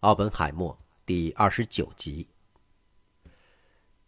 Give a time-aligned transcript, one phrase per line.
[0.00, 2.28] 奥本海默第二十九集。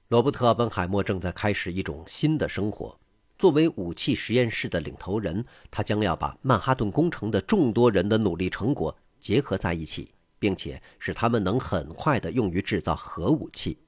[0.09, 3.01] 罗伯特·奥本海默正在开始一种新的生活。
[3.39, 13.79] 作为武器实验室的领头人，他将要把曼哈顿工程的众多人的努力成果结合在一起，并且使他们能很快的用于制造核武器。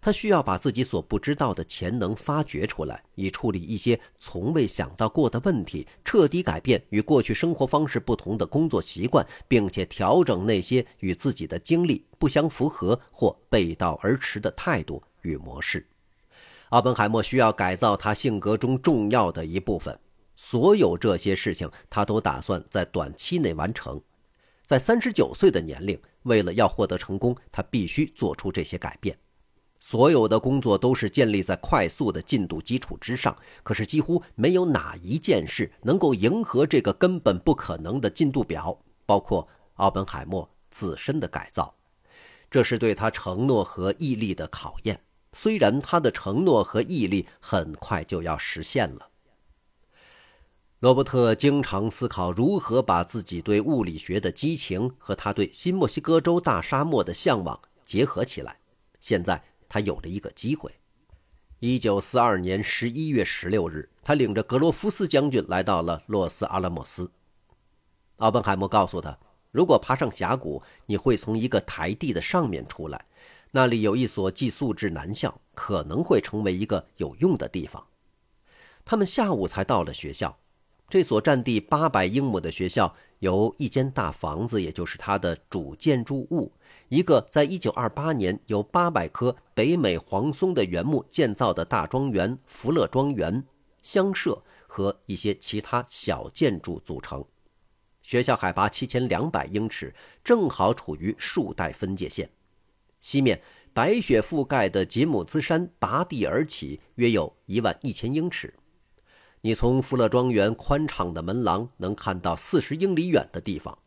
[0.00, 15.86] 他需要把自己所不知道的潜能发掘出来，以处理一些从未想到过的问题，彻底改变与过去生活方式不同的工作习惯，并且调整那些与自己的经历不相符合或背道而驰的态度与模式。
[16.70, 19.98] 奥本海默需要改造他性格中重要的一部分。
[20.40, 24.00] 所有这些事情，他都打算在短期内完成。
[24.64, 29.18] 在三十九岁的年龄，为了要获得成功，他必须做出这些改变。
[29.80, 41.72] 所有的工作都是建立在快速的进度基础之上，可是几乎没有哪一件事能够迎合这个根本不可能的进度表，包括奥本海默自身的改造。
[42.50, 45.00] 这是对他承诺和毅力的考验，
[45.32, 49.08] 虽然他的承诺和毅力很快就要实现了。
[50.80, 58.58] 罗伯特经常思考如何把自己对物理学的激情和他对新墨西哥州大沙漠的向往结合起来。
[59.00, 59.42] 现在。
[59.68, 60.72] 他有了一个机会。
[61.60, 67.10] 一九四二年十一月十六日，他领着格罗夫斯将军来到了洛斯阿拉莫斯。
[68.16, 69.18] 奥本海默告诉他
[69.50, 73.04] ：“如果爬上峡谷，你会从一个台地的上面出来，
[73.50, 77.84] 那里有一所寄宿制男校，可能会成为一个有用的地方。”
[78.84, 80.38] 他们下午才到了学校。
[80.88, 86.50] 这所占地八百英亩的学校由一间大房子，也就是它的主建筑物。
[86.88, 93.44] 一个在1928年由800棵北美黄松的原木建造的大庄园——福乐庄园、
[93.82, 97.22] 乡舍和一些其他小建筑组成。
[98.00, 99.94] 学校海拔7200英尺，
[100.24, 102.30] 正好处于树带分界线。
[103.00, 103.42] 西面
[103.74, 108.54] 白雪覆盖的吉姆兹山拔地而起，约有一万一千英尺。
[109.42, 113.78] 你从福乐庄园宽敞的门廊能看到四十英里远的地方。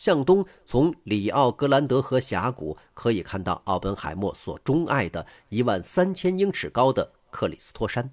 [0.00, 8.10] 向东，从里奥格兰德河峡谷可以看到奥本海默所钟爱的一万三千英尺高的克里斯托山。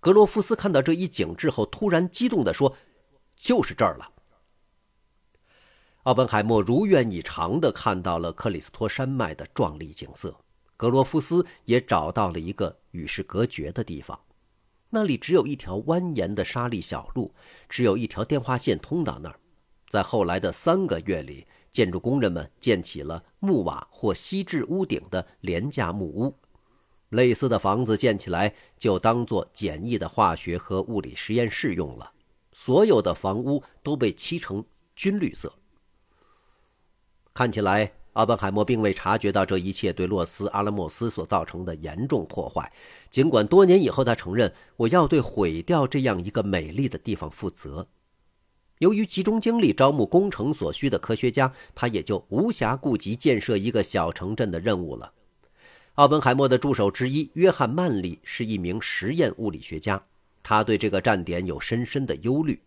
[0.00, 2.74] 格罗夫斯看到这一景致后，突然激动地说
[3.36, 4.10] ：“就是这儿了！”
[6.04, 10.34] 奥本海默如愿以偿地看到了克里斯托山脉的壮丽景色。
[10.78, 14.18] 格罗夫斯也找到了一个与世隔绝的地方，
[14.88, 17.34] 那里只有一条蜿蜒的沙砾小路，
[17.68, 19.38] 只有一条电话线通到那儿。
[19.88, 26.34] 在后来的三个月里，建筑工人们建起了木瓦或锡制屋顶的廉价木屋。
[27.10, 32.12] 类似的房子建起来就当做简易的化学和物理实验室用了。
[32.52, 34.64] 所有的房屋都被漆成
[34.96, 35.52] 军绿色。
[37.32, 42.72] 看起来，奥本海默并未察觉到这一切对洛斯阿拉莫斯所造成的严重破坏。
[43.10, 47.86] 尽管多年以后他承认：“我要对毁掉这样一个美丽的地方负责。”
[48.78, 55.12] 由于集中精力招募工程所需的科学家，他也就无暇顾及建设一个小城镇的任务了。
[55.94, 60.02] 奥本海默的助手之一约翰·曼利是一名实验物理学家，
[60.42, 62.60] 他对这个站点有深深的忧虑。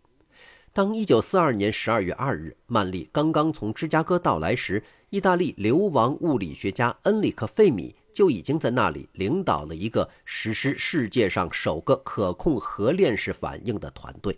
[0.73, 14.35] 当1942年12月2日曼利刚刚从芝加哥到来时，意大利流亡物理学家恩里克·费米就已经在那里领导了一个实施世界上首个可控核链式反应的团队。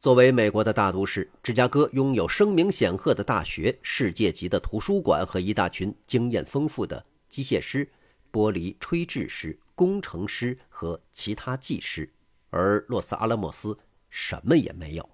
[0.00, 7.90] 作为美国的大都市，芝加哥拥有声名显赫的大学、世界级的图书馆和一大群经验丰富的机械师、
[8.30, 12.08] 玻璃吹制师、工程师和其他技师。
[12.50, 13.76] 而洛斯阿拉莫斯
[14.08, 15.10] 什么也没有。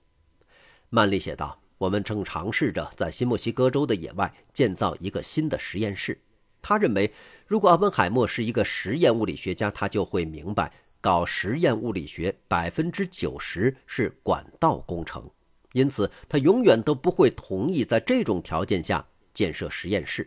[0.90, 6.20] 曼利写道：“我们正尝试着在新墨西哥州的野外建造一个新的实验室。”
[6.60, 7.10] 他认为，
[7.46, 10.70] 如果奥本海默是一个实验物理学家，他就会明白。
[11.04, 15.22] 搞实验物理学，百分之九十是管道工程，
[15.74, 20.26] 因此他永远都不会同意在这种条件下建设实验室。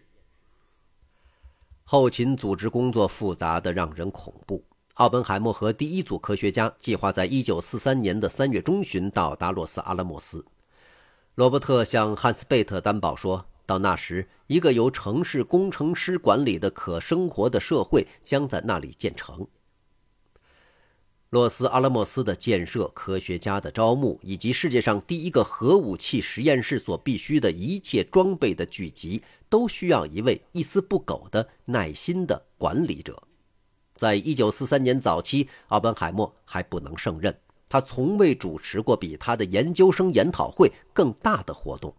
[1.83, 4.63] 后勤组织工作复杂的让人恐怖。
[4.93, 10.45] 奥本海默和第一组科学家计划在一九四三年的三月中旬到达洛斯阿拉莫斯。
[11.33, 19.47] 罗伯特向汉斯贝特担保说，到那时，一个由城市工程师管理的可生活的社会将在那里建成。
[21.29, 33.21] 洛斯阿拉莫斯的建设、科学家的招募，以及世界上第一个核武器实验室所必须的一切装备的聚集，都需要一位一丝不苟的耐心的管理者。
[33.97, 37.37] 在一九四三年早期，奥本海默还不能胜任，
[37.67, 41.93] 他从未主持过比他的研究生研讨会更大的活动。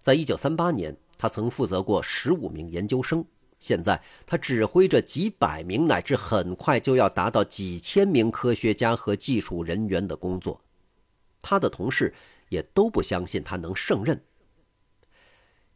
[0.00, 3.22] 在一九三八年，他曾负责过十五名研究生。
[3.60, 10.60] 现在，他指挥着几百名乃至很快就要达到几千名科学家和技术人员的工作。
[11.42, 12.14] 他的同事
[12.48, 14.20] 也都不相信他能胜任。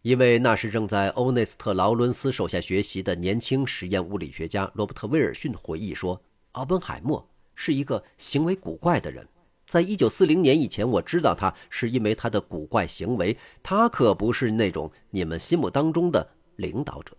[0.02, 6.20] 因为那时正在欧内斯特·劳伦斯手下学习的年轻实验物理学家罗伯特·威尔逊回忆说
[6.52, 9.26] ：“奥本海默是一个行为古怪的人。
[9.68, 13.36] 在一九四零年以前，我知道他是因为他的古怪行为。
[13.62, 17.16] 他可不是那种你们心目当中的领导者。”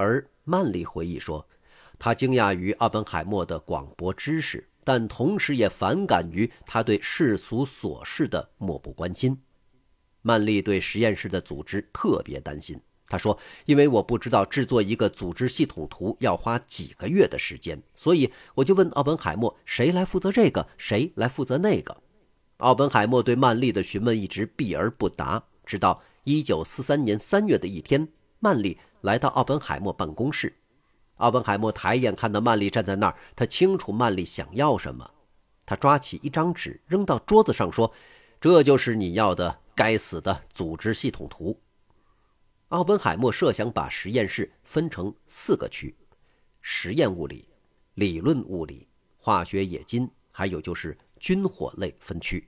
[0.00, 1.46] 而曼丽回忆说，
[1.98, 9.38] 他惊讶于奥本海默的广博知识，但同时也反感于他对世俗琐事的漠不关心。
[10.22, 12.80] 曼丽对实验室的组织特别担心。
[13.06, 21.94] 他说：“因为我不知道制作一个组织系统图要花几个月的时间，所以我就问奥本海默，谁来负责这个，谁来负责那个。”
[22.58, 28.08] 奥本海默对曼丽的询问一直避而不答，直到1943年3月的一天，
[28.38, 28.78] 曼丽。
[29.02, 30.54] 来到奥本海默办公室，
[31.16, 35.10] 奥本海默抬眼看到曼丽站在那儿，他清楚曼丽想要什么。
[35.64, 37.92] 他抓起一张纸扔到桌子上，说
[38.40, 41.58] ：“这就是你要的该死的组织系统图。”
[42.68, 45.96] 奥本海默设想把实验室分成四个区：
[46.60, 47.48] 实验物理、
[47.94, 52.46] 理论物理、化学冶金，还有就是军火类分区。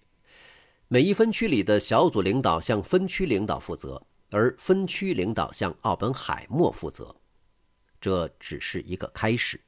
[0.89, 4.05] 每一分区里的小组领导向分区领导负责。
[4.33, 7.15] 而分区领导向奥本海默负责，
[8.01, 9.61] 这只是一个开始。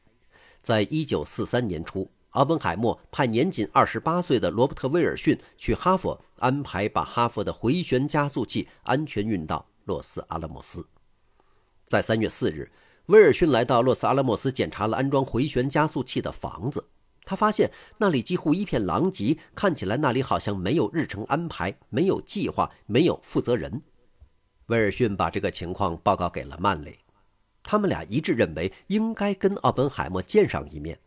[0.62, 10.84] 在一九四三年初，奥本海默派年仅二十八岁的罗伯特·威尔逊去哈佛，安排把哈佛的回旋加速器安全运到洛斯阿拉莫斯。
[11.86, 12.72] 在三月四日，
[13.06, 16.88] 威尔逊来到洛斯阿拉莫斯，检查了安装回旋加速器的房子。
[17.26, 23.82] 他发现那里几乎一片狼藉，看起来那里好像没有日程安排，没有计划，没有负责人。
[24.66, 26.98] 威尔逊把这个情况报告给了曼雷，
[27.62, 30.98] 他们俩一致认为应该跟奥本海默见上一面。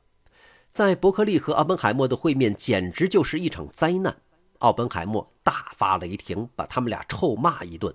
[0.72, 4.16] 在伯克利和奥本海默的会面简直就是一场灾难。
[4.60, 7.94] 奥本海默大发雷霆，把他们俩臭骂一顿。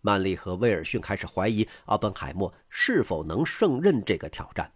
[0.00, 4.72] 曼丽和威尔逊开始怀疑奥本海默是否能胜任这个挑战。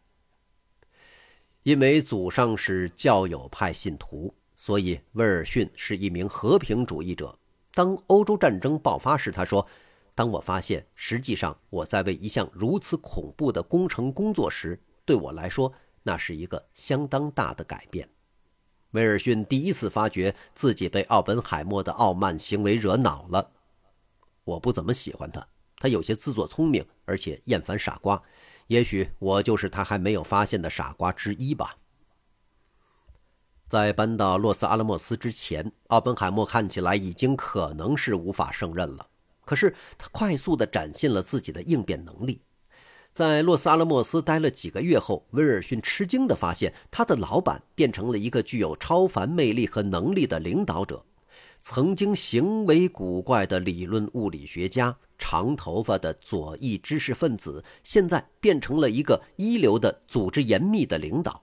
[1.64, 7.36] 因为祖上是教友派信徒，所以威尔逊是一名和平主义者。
[7.74, 9.66] 当欧洲战争爆发时，他说。
[10.16, 15.72] 当我发现实际上我在为一项如此恐怖的工程工作时，对我来说
[16.02, 18.08] 那是一个相当大的改变。
[18.92, 23.52] 威尔逊第一次发觉自己被奥本海默的傲慢行为惹恼了。
[24.44, 25.46] 我不怎么喜欢他，
[25.76, 28.22] 他有些自作聪明，而且厌烦傻瓜。
[28.68, 31.76] 也许我就是他还没有发现的傻瓜之一吧。
[33.68, 39.06] 在搬到洛斯阿拉莫斯之前，奥本海默看起来已经可能是无法胜任了。
[39.46, 42.42] 可是他快速地展现了自己的应变能力。
[43.14, 51.02] 在洛斯阿拉莫斯待了几个月后，威尔逊吃惊地发现，他的老板变成了一个具有超凡魅力和能力的领导者。
[51.62, 61.42] 曾经行为古怪的理论物理学家、长头发的左翼知识分子，现在变成了一个一流的组织严密的领导。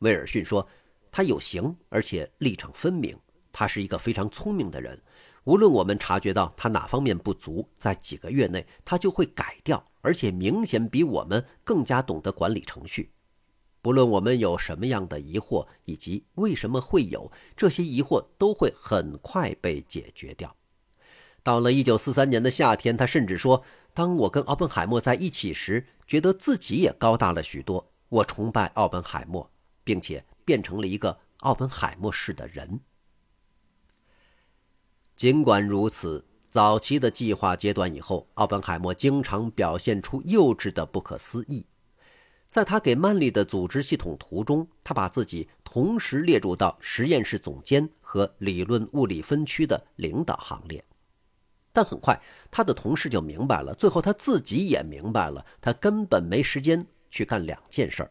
[0.00, 0.68] 威尔逊说
[1.10, 3.16] ：“他有型，而且立场分明。
[3.50, 5.00] 他是一个非常聪明的人。”
[5.44, 13.12] 无论我们察觉到他哪方面不足，在几个月内他就会改掉，而且明显比我们更加懂得管理程序。
[13.80, 20.54] 不论我们有什么样的疑惑，以及为什么会有这些疑惑，都会很快被解决掉。
[21.42, 27.90] 到了一九四三年的夏天，他甚至说：“当我跟奥本海默在一起时，觉得自己也高大了许多。
[28.08, 29.50] 我崇拜奥本海默，
[29.82, 32.78] 并且变成了一个奥本海默式的人。”
[35.16, 41.64] 尽管如此，早期的计划阶段以后，奥本海默经常表现出幼稚的不可思议。
[42.50, 50.84] 在他给曼丽的组织系统图中，他把自己同时列入到实验室总监和理论物理分区的领导行列。
[51.72, 58.10] 但很快，他的同事就明白了，最后他自己也明白了，他根本没时间去干两件事儿。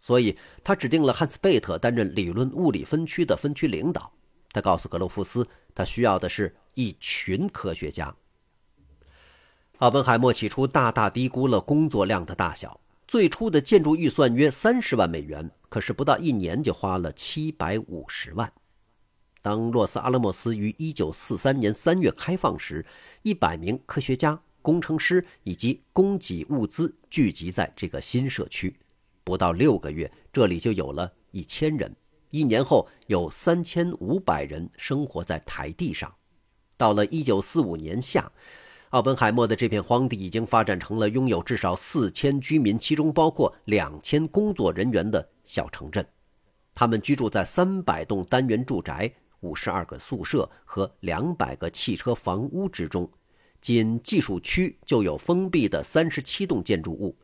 [0.00, 4.12] 所以他指定了汉斯·贝特担任理论物理分区的分区领导。
[4.52, 5.46] 他告诉格罗夫斯。
[5.72, 8.14] 他需要的是一群科学家。
[9.78, 18.52] 奥本海默起初大大低估了工作量的大小，最初的建筑预算约三十万美元，可是不到一年就花了七百五十万。
[19.40, 22.84] 当洛斯阿拉莫斯于一九四三年三月开放时，
[23.22, 28.76] 一百名科学家、工程师以及供给物资聚集在这个新社区，
[29.24, 31.96] 不到六个月，这里就有了一千人。
[32.30, 36.12] 一年后，有三千五百人生活在台地上。
[36.76, 38.30] 到了1945年夏，
[38.90, 46.06] 奥本海默的这片荒地已经发展成了拥有至少四千居民，其中包括两千工作人员的小城镇。
[46.72, 53.10] 他们居住在三百栋单元住宅、五十二个宿舍和两百个汽车房屋之中。
[53.60, 57.14] 仅技术区就有封闭的三十七栋建筑物，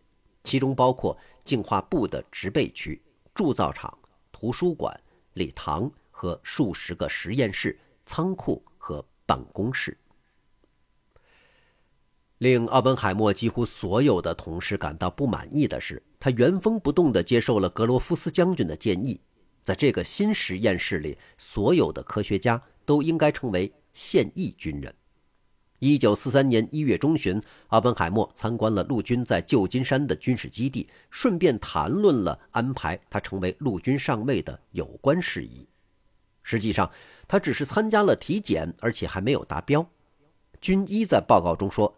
[0.45, 3.01] 其中包括净化部的植被区、
[3.35, 3.97] 铸造厂、
[4.39, 4.95] 图书馆、
[5.33, 9.97] 礼堂和数十个实验室、仓库和办公室。
[12.37, 19.19] 令奥本海默几乎所有的同事感到不满意的是，他原封不动地接受了格罗夫斯将军的建议，
[19.65, 24.95] 在这个新实验室里，所有的科学家都应该成为现役军人。
[25.79, 35.67] 一九四三年一月中旬，奥本海默参观了陆军在旧金山的军事基地，顺便谈论了安排他成为陆军上尉的有关事宜。
[36.43, 36.91] 实际上，
[37.29, 39.87] 他只是参加了体检，而且还没有达标。
[40.61, 41.95] 军医在报告中说。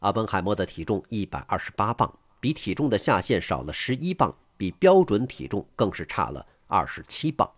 [0.00, 7.48] 阿本海默的体重一百二十八磅，比体重的下限少了十一磅，比标准体重更是差了二十七磅。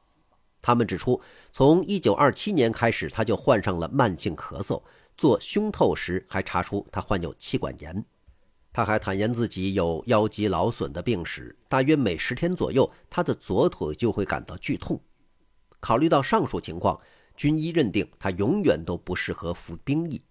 [0.60, 1.18] 他们指出，
[1.52, 4.82] 从一九二七年开始，他就患上了慢性咳嗽，
[5.16, 8.04] 做胸透时还查出他患有气管炎。
[8.72, 15.00] 他还坦言自己有腰肌劳损的病史，大约每十天左右，他的左腿就会感到剧痛。
[15.80, 17.00] 考虑到上述情况，
[17.36, 20.22] 军医认定他永远都不适合服兵役。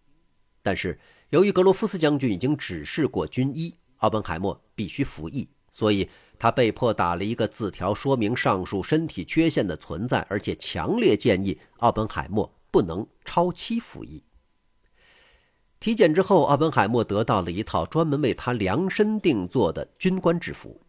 [0.62, 1.00] 但是。
[1.30, 14.24] 由于格罗夫斯将军已经指示过军医，奥本海默必须服役，所以他被迫打了一个字条，说明上述身体缺陷的存在，而且强烈建议奥本海默不能超期服役。
[15.84, 20.80] 体检之后，奥本海默得到了一套专门为他量身定做的军官制服，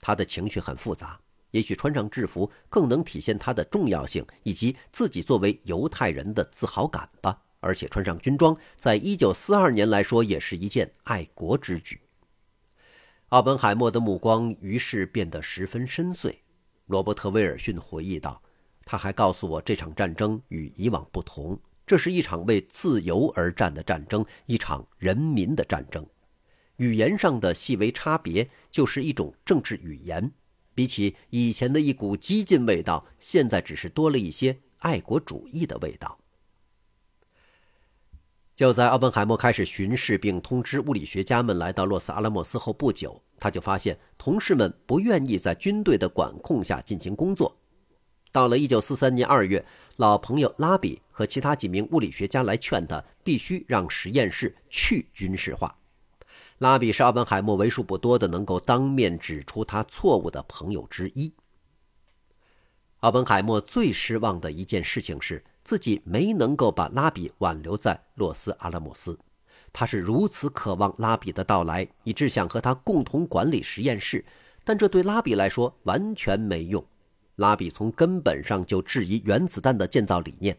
[0.00, 1.16] 他的情绪很复杂，
[1.52, 7.40] 也许穿上制服更能体现他的重要性以及自己作为犹太人的自豪感吧。
[7.60, 12.00] 而且穿上军装，在一九四二年来说，也是一件爱国之举。
[13.28, 16.34] 奥本海默的目光于是变得十分深邃。
[16.86, 18.42] 罗伯特·威尔逊回忆道
[18.84, 21.56] ：“他还告诉我，这场战争与以往不同，
[21.90, 26.06] 这是一场为自由而战的战争，一场人民的战争。
[26.76, 30.30] 语言上的细微差别就是一种政治语言，
[30.72, 36.16] 比起以前的一股激进味道，现在只是多了一些爱国主义的味道。”
[38.54, 47.59] 就在奥本海默开始巡视并通知物理学家们来到洛斯阿拉莫斯后不久，他就发现同事们不愿意在军队的管控下进行工作。
[48.32, 49.64] 到了1943年2月，
[49.96, 55.76] 老朋友拉比和其他几名物理学家来劝他必须让实验室去军事化。
[56.58, 61.32] 拉比是奥本海默为数不多的能够当面指出他错误的朋友之一。
[63.00, 65.44] 奥本海默最失望的一件事情是。
[65.62, 69.16] 自己没能够把拉比挽留在洛斯阿拉莫斯，
[69.74, 74.24] 他是如此渴望拉比的到来，以致想和他共同管理实验室，
[74.64, 76.84] 但这对拉比来说完全没用。
[77.40, 80.54] 拉比从根本上就质疑原子弹的建造理念。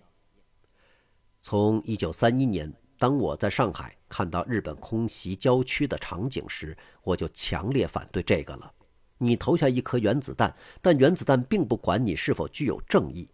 [1.39, 8.73] 从1931年，当我在上海看到日本空袭郊区的场景时，我就强烈反对这个了。
[9.19, 13.29] 你投下一颗原子弹，但原子弹并不管你是否具有正义。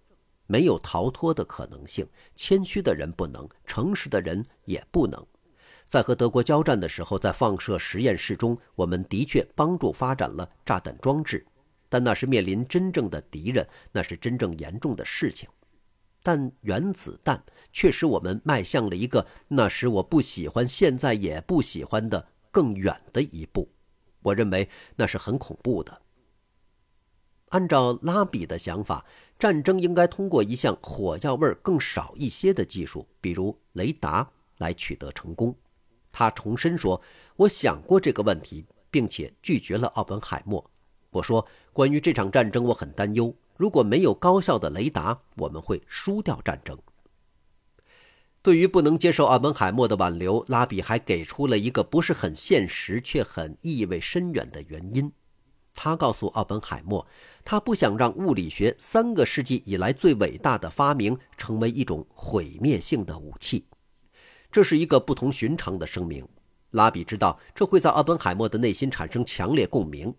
[0.46, 2.06] 没有逃脱的可能性。
[2.36, 5.26] 谦虚的人不能，诚实的人也不能。
[5.88, 11.46] 在和德国交战的时候，在放射实验室中，我们的确帮助发展了炸弹装置，
[11.90, 15.48] 但那是面临真正的敌人，那是真正严重的事情。
[16.24, 17.42] 但原子弹
[17.72, 23.70] 却使我们迈向了一个那时我不喜欢、现在也不喜欢的更远的一步。
[24.22, 26.02] 我认为那是很恐怖的。
[27.50, 29.06] 按照拉比的想法。
[29.40, 34.28] 战争应该通过一项火药味更少一些的技术，比如雷达，
[34.58, 35.56] 来取得成功。
[36.12, 37.00] 他重申说
[37.38, 40.72] ：“我想过这个问题，并且拒绝了奥本海默。
[41.18, 43.34] 我说，关于这场战争，我很担忧。
[43.58, 46.78] 如果没有高效的雷达，我们会输掉战争。”
[48.44, 55.12] 对于不能接受奥本海默的挽留，拉比还给出了一个不是很现实却很意味深远的原因。
[55.74, 57.06] 他告诉奥本海默，
[57.44, 63.66] 他不想让物理学三个世纪以来最伟大的发明成为一种毁灭性的武器。
[64.50, 66.26] 这是一个不同寻常的声明。
[66.72, 70.14] 拉比知道这会在奥本海默的内心产生强烈共鸣。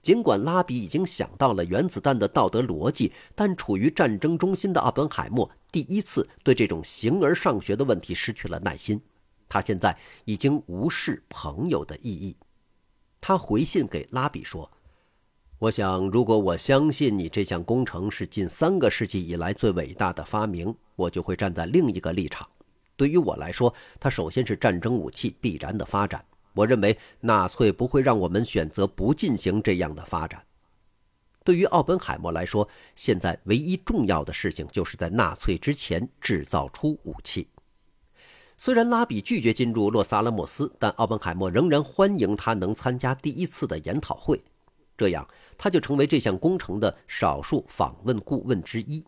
[0.00, 9.00] 尽管拉比已经想到了原子弹的道德逻辑，但处于战争中心的奥本海默第一次对这种形而上学的问题失去了耐心。
[9.48, 12.36] 他现在已经无视朋友的意义。
[13.20, 14.70] 他回信给拉比说。
[15.58, 22.48] 我想，如果我相信你这项工程是近三个世纪以来最伟大的发明，我就会站在另一个立场。
[22.96, 26.24] 对于我来说，它首先是战争武器必然的发展。
[26.58, 30.42] 我认为纳粹不会让我们选择不进行这样的发展。
[31.44, 37.48] 对于奥本海默来说，现在唯一重要的事情就是在纳粹之前制造出武器。
[38.56, 44.42] 虽然拉比拒绝进入洛斯阿拉莫斯，但奥本海默仍然欢迎他能参加第一次的研讨会，
[44.96, 49.04] 这样他就成为这项工程的少数访问顾问之一。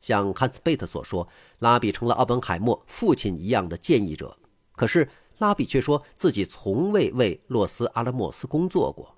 [0.00, 1.28] 像汉斯贝特所说，
[1.60, 4.36] 拉比成了奥本海默父亲一样的建议者。
[4.74, 5.08] 可是
[5.40, 9.14] 拉比却说自己从未为洛斯阿拉莫斯工作过。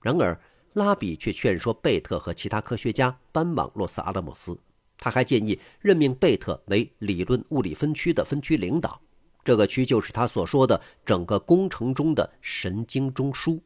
[0.00, 0.40] 然而，
[0.74, 4.58] 拉比却劝说贝特和其他科学家搬往洛斯阿拉莫斯。
[4.96, 9.00] 他还建议任命贝特为理论物理分区的分区领导，
[9.44, 13.60] 这个区就是他所说的整个工程中的神经中枢。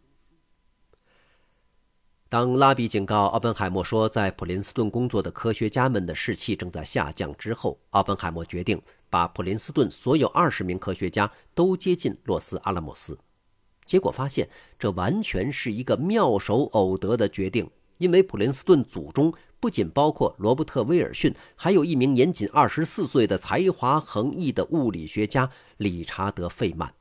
[2.28, 8.80] 当拉比警告奥本海默说，在普林斯顿工作的科学家们的士气正在下降之后，奥本海默决定
[9.12, 13.18] 把普林斯顿所有二十名科学家都接进洛斯阿拉莫斯。
[13.84, 26.94] 结果发现，这完全是一个妙手偶得的决定，因为普林斯顿组中不仅包括罗伯特·威尔逊，还有一名年仅二十四岁的才华横溢的物理学家理查德·费曼。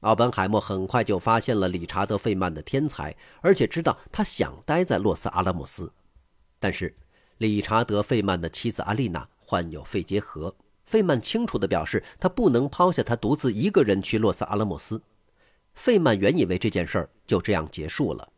[0.00, 5.92] 奥本海默很快就发现了理查德·费曼的天才，而且知道他想待在洛斯阿拉莫斯。
[6.60, 6.94] 但是，
[7.38, 10.54] 理查德·费曼的妻子阿丽娜患有肺结核，
[10.94, 15.02] 费曼清楚地表示，他不能抛下他独自一个人去洛斯阿拉莫斯。
[15.72, 18.28] 费曼原以为这件事儿就这样结束了，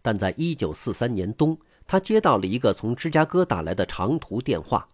[0.00, 4.88] 但在1943年冬，他接到了一个从芝加哥打来的长途电话。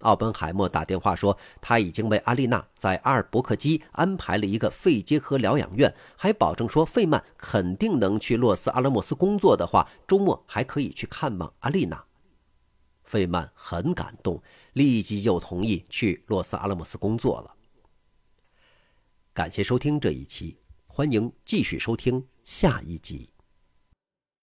[0.00, 12.04] 奥本海默打电话说，他已经为阿丽娜在阿尔伯克基安排了一个肺结核疗养院，还保证说费曼肯定能去洛斯阿拉莫斯工作的话，周末还可以去看望阿丽娜。
[13.08, 14.40] 费曼很感动，
[14.74, 17.54] 立即就同意去洛斯阿拉莫斯工作了。
[19.32, 23.30] 感谢收听这一期，欢迎继续收听下一集。